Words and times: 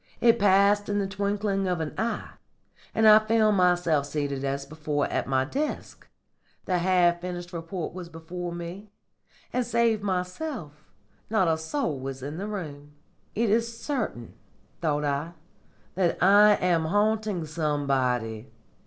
It 0.19 0.39
passed 0.39 0.89
in 0.89 0.97
the 0.97 1.05
twinkling 1.05 1.67
of 1.67 1.79
an 1.79 1.93
eye, 1.95 2.31
and 2.95 3.07
I 3.07 3.19
found 3.19 3.57
myself 3.57 4.07
seated 4.07 4.43
as 4.43 4.65
before 4.65 5.05
at 5.11 5.27
my 5.27 5.45
desk; 5.45 6.07
the 6.65 6.79
half 6.79 7.21
finished 7.21 7.53
report 7.53 7.93
was 7.93 8.09
before 8.09 8.51
me, 8.51 8.89
and, 9.53 9.63
save 9.63 10.01
myself, 10.01 10.89
not 11.29 11.47
a 11.47 11.55
soul 11.55 11.99
was 11.99 12.23
in 12.23 12.37
the 12.37 12.47
room. 12.47 12.93
'It 13.35 13.47
is 13.47 13.77
certain,' 13.79 14.33
thought 14.81 15.05
I, 15.05 15.33
'that 15.93 16.17
I 16.19 16.53
am 16.55 16.85
haunting 16.85 17.45
somebody. 17.45 18.49